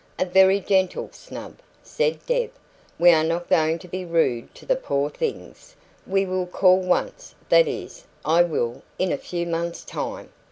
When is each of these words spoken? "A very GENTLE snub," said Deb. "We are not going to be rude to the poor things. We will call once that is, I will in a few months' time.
"A 0.17 0.25
very 0.25 0.59
GENTLE 0.59 1.11
snub," 1.13 1.59
said 1.83 2.25
Deb. 2.25 2.49
"We 2.97 3.11
are 3.11 3.23
not 3.23 3.47
going 3.51 3.77
to 3.77 3.87
be 3.87 4.03
rude 4.03 4.55
to 4.55 4.65
the 4.65 4.75
poor 4.75 5.11
things. 5.11 5.75
We 6.07 6.25
will 6.25 6.47
call 6.47 6.79
once 6.79 7.35
that 7.49 7.67
is, 7.67 8.05
I 8.25 8.41
will 8.41 8.81
in 8.97 9.11
a 9.11 9.17
few 9.19 9.45
months' 9.45 9.85
time. 9.85 10.31